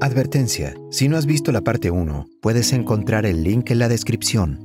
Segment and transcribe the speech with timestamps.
[0.00, 4.62] Advertencia, si no has visto la parte 1, puedes encontrar el link en la descripción.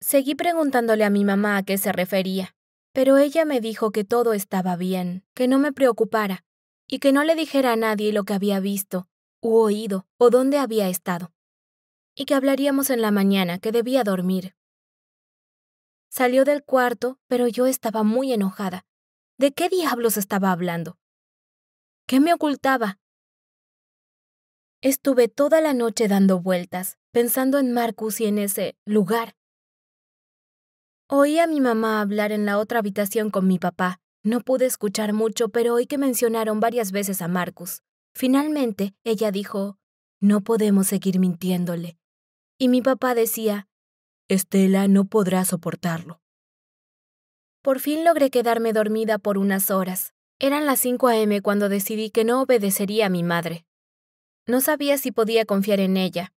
[0.00, 2.56] Seguí preguntándole a mi mamá a qué se refería,
[2.92, 6.44] pero ella me dijo que todo estaba bien, que no me preocupara,
[6.88, 9.06] y que no le dijera a nadie lo que había visto,
[9.40, 11.32] u oído, o dónde había estado,
[12.16, 14.56] y que hablaríamos en la mañana, que debía dormir.
[16.08, 18.86] Salió del cuarto, pero yo estaba muy enojada.
[19.38, 20.98] ¿De qué diablos estaba hablando?
[22.06, 22.98] ¿Qué me ocultaba?
[24.82, 29.34] Estuve toda la noche dando vueltas, pensando en Marcus y en ese lugar.
[31.08, 34.00] Oí a mi mamá hablar en la otra habitación con mi papá.
[34.22, 37.82] No pude escuchar mucho, pero oí que mencionaron varias veces a Marcus.
[38.14, 39.78] Finalmente, ella dijo,
[40.20, 41.96] no podemos seguir mintiéndole.
[42.58, 43.68] Y mi papá decía,
[44.28, 46.20] Estela no podrá soportarlo.
[47.62, 50.12] Por fin logré quedarme dormida por unas horas.
[50.38, 51.40] Eran las 5 a.m.
[51.40, 53.65] cuando decidí que no obedecería a mi madre.
[54.48, 56.32] No sabía si podía confiar en ella.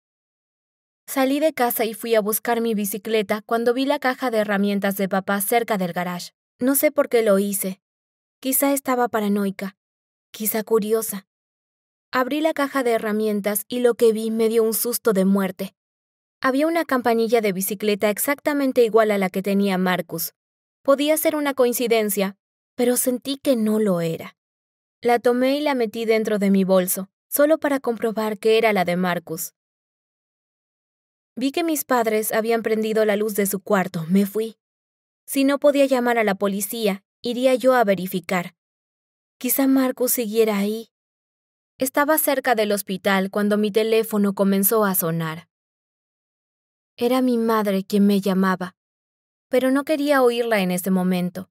[1.06, 4.98] Salí de casa y fui a buscar mi bicicleta cuando vi la caja de herramientas
[4.98, 6.32] de papá cerca del garage.
[6.60, 7.80] No sé por qué lo hice.
[8.40, 9.76] Quizá estaba paranoica,
[10.32, 11.28] quizá curiosa.
[12.12, 15.76] Abrí la caja de herramientas y lo que vi me dio un susto de muerte.
[16.42, 20.34] Había una campanilla de bicicleta exactamente igual a la que tenía Marcus.
[20.82, 22.38] Podía ser una coincidencia,
[22.74, 24.36] pero sentí que no lo era.
[25.02, 28.86] La tomé y la metí dentro de mi bolso solo para comprobar que era la
[28.86, 29.54] de Marcus.
[31.36, 34.58] Vi que mis padres habían prendido la luz de su cuarto, me fui.
[35.26, 38.56] Si no podía llamar a la policía, iría yo a verificar.
[39.38, 40.90] Quizá Marcus siguiera ahí.
[41.78, 45.48] Estaba cerca del hospital cuando mi teléfono comenzó a sonar.
[46.98, 48.76] Era mi madre quien me llamaba,
[49.48, 51.50] pero no quería oírla en ese momento.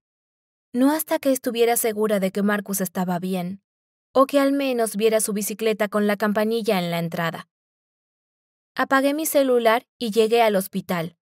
[0.74, 3.62] No hasta que estuviera segura de que Marcus estaba bien
[4.12, 7.48] o que al menos viera su bicicleta con la campanilla en la entrada.
[8.74, 11.16] Apagué mi celular y llegué al hospital.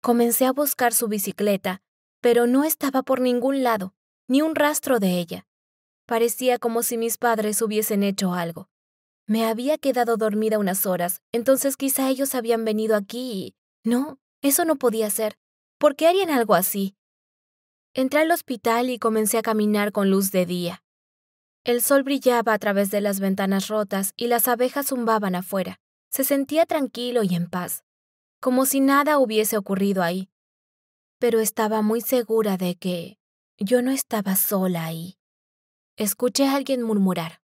[0.00, 1.82] Comencé a buscar su bicicleta,
[2.20, 3.94] pero no estaba por ningún lado,
[4.26, 5.46] ni un rastro de ella.
[6.06, 8.68] Parecía como si mis padres hubiesen hecho algo.
[9.26, 13.54] Me había quedado dormida unas horas, entonces quizá ellos habían venido aquí y...
[13.84, 15.38] No, eso no podía ser.
[15.78, 16.96] ¿Por qué harían algo así?
[17.94, 20.82] Entré al hospital y comencé a caminar con luz de día.
[21.64, 25.80] El sol brillaba a través de las ventanas rotas y las abejas zumbaban afuera.
[26.10, 27.84] Se sentía tranquilo y en paz,
[28.40, 30.30] como si nada hubiese ocurrido ahí.
[31.18, 33.18] Pero estaba muy segura de que
[33.58, 35.18] yo no estaba sola ahí.
[35.96, 37.40] Escuché a alguien murmurar,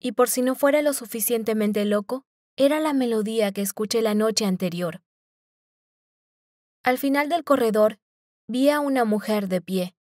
[0.00, 2.24] y por si no fuera lo suficientemente loco,
[2.56, 5.02] era la melodía que escuché la noche anterior.
[6.82, 7.98] Al final del corredor
[8.48, 9.94] vi a una mujer de pie,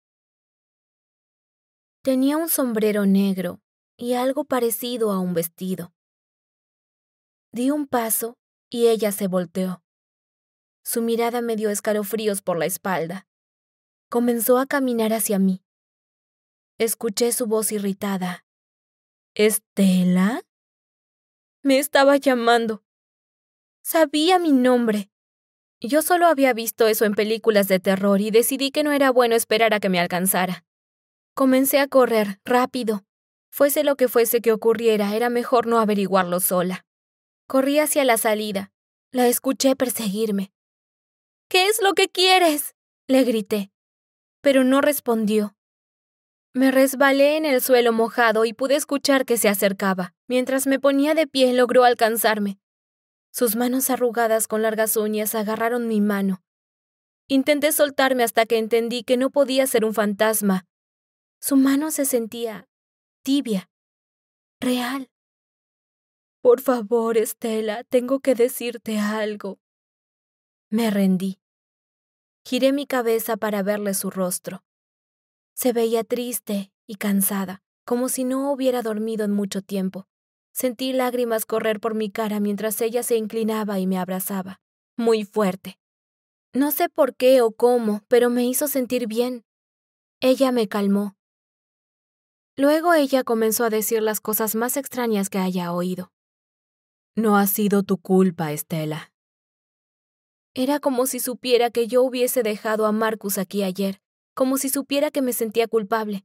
[2.07, 3.61] Tenía un sombrero negro
[3.97, 5.93] y algo parecido a un vestido.
[7.51, 8.39] Di un paso
[8.71, 9.83] y ella se volteó.
[10.85, 13.27] Su mirada me dio escalofríos por la espalda.
[14.09, 15.65] Comenzó a caminar hacia mí.
[16.79, 18.47] Escuché su voz irritada.
[19.35, 20.43] ¿Estela?
[21.65, 22.85] Me estaba llamando.
[23.83, 25.11] Sabía mi nombre.
[25.81, 29.35] Yo solo había visto eso en películas de terror y decidí que no era bueno
[29.35, 30.66] esperar a que me alcanzara.
[31.37, 33.05] Comencé a correr, rápido.
[33.51, 36.87] Fuese lo que fuese que ocurriera, era mejor no averiguarlo sola.
[37.47, 38.73] Corrí hacia la salida.
[39.13, 40.51] La escuché perseguirme.
[41.51, 42.75] ¿Qué es lo que quieres?
[43.07, 43.71] le grité.
[44.41, 45.55] Pero no respondió.
[46.55, 50.15] Me resbalé en el suelo mojado y pude escuchar que se acercaba.
[50.29, 52.59] Mientras me ponía de pie logró alcanzarme.
[53.31, 56.43] Sus manos arrugadas con largas uñas agarraron mi mano.
[57.29, 60.65] Intenté soltarme hasta que entendí que no podía ser un fantasma,
[61.41, 62.69] su mano se sentía
[63.23, 63.69] tibia,
[64.61, 65.11] real.
[66.41, 69.59] Por favor, Estela, tengo que decirte algo.
[70.71, 71.41] Me rendí.
[72.45, 74.63] Giré mi cabeza para verle su rostro.
[75.55, 80.07] Se veía triste y cansada, como si no hubiera dormido en mucho tiempo.
[80.53, 84.61] Sentí lágrimas correr por mi cara mientras ella se inclinaba y me abrazaba,
[84.97, 85.79] muy fuerte.
[86.53, 89.45] No sé por qué o cómo, pero me hizo sentir bien.
[90.21, 91.16] Ella me calmó,
[92.57, 96.11] Luego ella comenzó a decir las cosas más extrañas que haya oído.
[97.15, 99.13] No ha sido tu culpa, Estela.
[100.55, 104.01] Era como si supiera que yo hubiese dejado a Marcus aquí ayer,
[104.35, 106.25] como si supiera que me sentía culpable.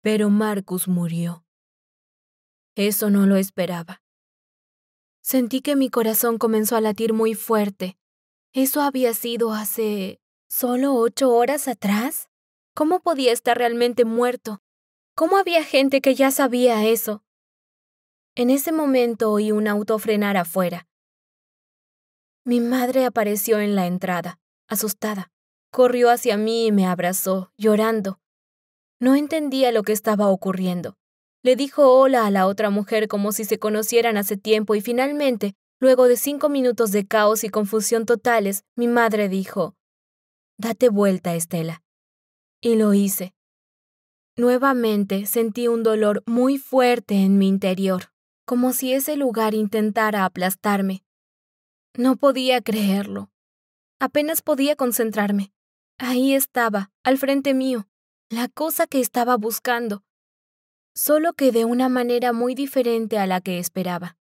[0.00, 1.44] Pero Marcus murió.
[2.74, 4.02] Eso no lo esperaba.
[5.20, 7.96] Sentí que mi corazón comenzó a latir muy fuerte.
[8.52, 10.20] ¿Eso había sido hace...
[10.48, 12.28] solo ocho horas atrás?
[12.74, 14.60] ¿Cómo podía estar realmente muerto?
[15.22, 17.22] ¿Cómo había gente que ya sabía eso?
[18.34, 20.88] En ese momento oí un auto frenar afuera.
[22.44, 25.30] Mi madre apareció en la entrada, asustada.
[25.70, 28.18] Corrió hacia mí y me abrazó, llorando.
[28.98, 30.96] No entendía lo que estaba ocurriendo.
[31.44, 35.54] Le dijo hola a la otra mujer como si se conocieran hace tiempo y finalmente,
[35.78, 39.76] luego de cinco minutos de caos y confusión totales, mi madre dijo,
[40.58, 41.84] Date vuelta, Estela.
[42.60, 43.34] Y lo hice.
[44.36, 48.12] Nuevamente sentí un dolor muy fuerte en mi interior
[48.44, 51.04] como si ese lugar intentara aplastarme.
[51.96, 53.30] No podía creerlo.
[53.98, 55.52] Apenas podía concentrarme.
[55.98, 57.88] Ahí estaba, al frente mío,
[58.28, 60.04] la cosa que estaba buscando,
[60.94, 64.16] solo que de una manera muy diferente a la que esperaba.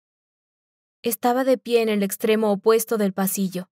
[1.02, 3.69] Estaba de pie en el extremo opuesto del pasillo,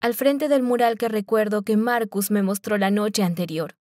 [0.00, 3.76] al frente del mural que recuerdo que Marcus me mostró la noche anterior.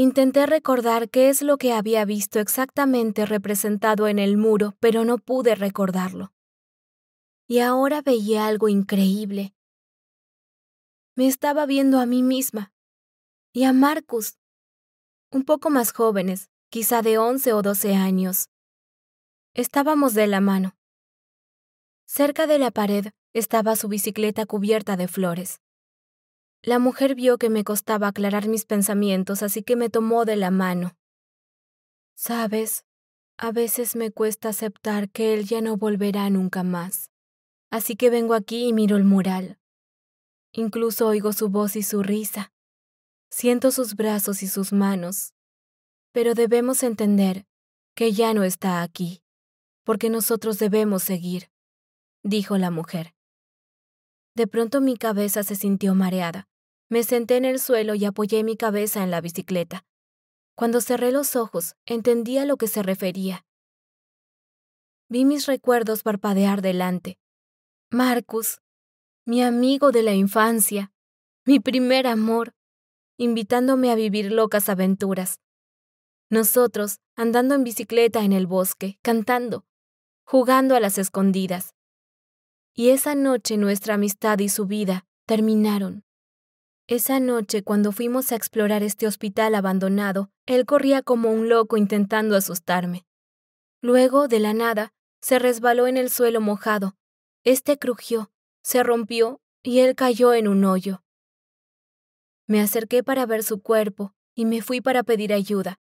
[0.00, 5.18] Intenté recordar qué es lo que había visto exactamente representado en el muro, pero no
[5.18, 6.32] pude recordarlo.
[7.48, 9.56] Y ahora veía algo increíble.
[11.16, 12.72] Me estaba viendo a mí misma
[13.52, 14.38] y a Marcus,
[15.32, 18.50] un poco más jóvenes, quizá de once o doce años.
[19.52, 20.76] Estábamos de la mano.
[22.06, 25.60] Cerca de la pared estaba su bicicleta cubierta de flores.
[26.62, 30.50] La mujer vio que me costaba aclarar mis pensamientos, así que me tomó de la
[30.50, 30.96] mano.
[32.14, 32.84] Sabes,
[33.36, 37.12] a veces me cuesta aceptar que él ya no volverá nunca más.
[37.70, 39.58] Así que vengo aquí y miro el mural.
[40.52, 42.52] Incluso oigo su voz y su risa.
[43.30, 45.34] Siento sus brazos y sus manos.
[46.12, 47.46] Pero debemos entender
[47.94, 49.22] que ya no está aquí,
[49.84, 51.50] porque nosotros debemos seguir,
[52.22, 53.14] dijo la mujer.
[54.38, 56.46] De pronto mi cabeza se sintió mareada.
[56.88, 59.84] Me senté en el suelo y apoyé mi cabeza en la bicicleta.
[60.54, 63.44] Cuando cerré los ojos, entendí a lo que se refería.
[65.08, 67.18] Vi mis recuerdos parpadear delante.
[67.90, 68.60] Marcus,
[69.26, 70.92] mi amigo de la infancia,
[71.44, 72.54] mi primer amor,
[73.16, 75.40] invitándome a vivir locas aventuras.
[76.30, 79.64] Nosotros, andando en bicicleta en el bosque, cantando,
[80.22, 81.74] jugando a las escondidas
[82.78, 86.04] y esa noche nuestra amistad y su vida terminaron.
[86.86, 92.36] Esa noche, cuando fuimos a explorar este hospital abandonado, él corría como un loco intentando
[92.36, 93.04] asustarme.
[93.82, 96.96] Luego, de la nada, se resbaló en el suelo mojado.
[97.42, 98.30] Este crujió,
[98.62, 101.02] se rompió y él cayó en un hoyo.
[102.46, 105.80] Me acerqué para ver su cuerpo y me fui para pedir ayuda,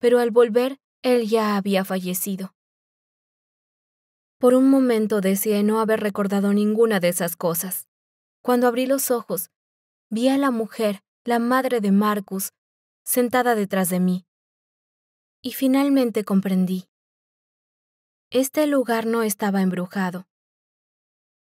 [0.00, 2.53] pero al volver, él ya había fallecido.
[4.44, 7.88] Por un momento deseé no haber recordado ninguna de esas cosas.
[8.42, 9.50] Cuando abrí los ojos,
[10.10, 12.52] vi a la mujer, la madre de Marcus,
[13.04, 14.26] sentada detrás de mí.
[15.40, 16.90] Y finalmente comprendí.
[18.28, 20.28] Este lugar no estaba embrujado.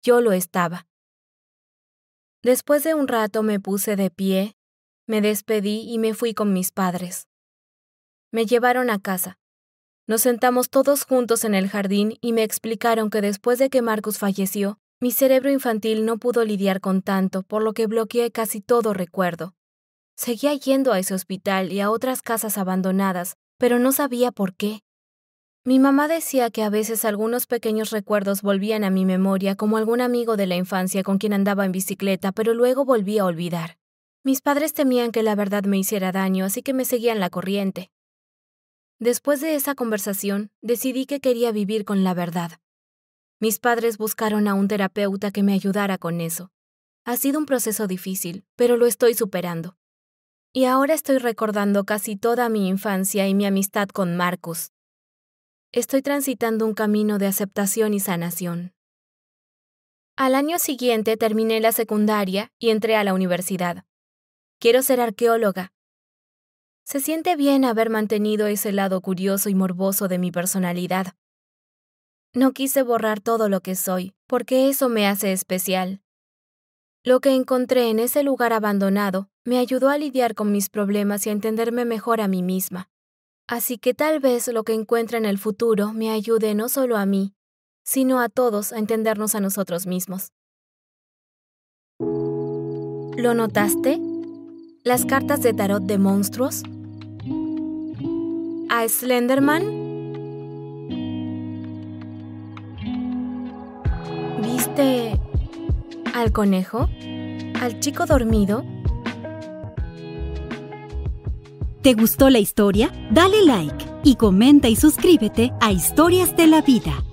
[0.03, 0.88] Yo lo estaba.
[2.44, 4.56] Después de un rato me puse de pie,
[5.07, 7.27] me despedí y me fui con mis padres.
[8.30, 9.40] Me llevaron a casa.
[10.07, 14.18] Nos sentamos todos juntos en el jardín y me explicaron que después de que Marcus
[14.18, 18.94] falleció, mi cerebro infantil no pudo lidiar con tanto, por lo que bloqueé casi todo
[18.94, 19.56] recuerdo.
[20.15, 24.81] Seguía yendo a ese hospital y a otras casas abandonadas, pero no sabía por qué.
[25.63, 30.01] Mi mamá decía que a veces algunos pequeños recuerdos volvían a mi memoria como algún
[30.01, 33.77] amigo de la infancia con quien andaba en bicicleta, pero luego volví a olvidar.
[34.24, 37.91] Mis padres temían que la verdad me hiciera daño, así que me seguían la corriente.
[39.01, 42.60] Después de esa conversación, decidí que quería vivir con la verdad.
[43.39, 46.51] Mis padres buscaron a un terapeuta que me ayudara con eso.
[47.03, 49.75] Ha sido un proceso difícil, pero lo estoy superando.
[50.53, 54.72] Y ahora estoy recordando casi toda mi infancia y mi amistad con Marcus.
[55.72, 58.75] Estoy transitando un camino de aceptación y sanación.
[60.15, 63.84] Al año siguiente terminé la secundaria y entré a la universidad.
[64.60, 65.74] Quiero ser arqueóloga,
[66.83, 71.13] se siente bien haber mantenido ese lado curioso y morboso de mi personalidad.
[72.33, 76.01] No quise borrar todo lo que soy, porque eso me hace especial.
[77.03, 81.29] Lo que encontré en ese lugar abandonado me ayudó a lidiar con mis problemas y
[81.29, 82.89] a entenderme mejor a mí misma.
[83.47, 87.05] Así que tal vez lo que encuentre en el futuro me ayude no solo a
[87.05, 87.33] mí,
[87.83, 90.31] sino a todos a entendernos a nosotros mismos.
[92.00, 94.11] ¿Lo notaste?
[94.83, 96.63] ¿Las cartas de tarot de monstruos?
[98.67, 99.61] a Slenderman?
[104.41, 105.19] ¿Viste
[106.15, 106.89] al conejo?
[107.61, 108.63] ¿Al chico dormido?
[111.83, 112.91] ¿Te gustó la historia?
[113.11, 117.03] Dale like y comenta y suscríbete a Historias de la Vida.